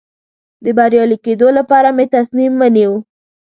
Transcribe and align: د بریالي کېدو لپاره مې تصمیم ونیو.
د 0.63 0.65
بریالي 0.77 1.17
کېدو 1.25 1.47
لپاره 1.57 1.89
مې 1.97 2.05
تصمیم 2.15 2.53
ونیو. 2.57 2.93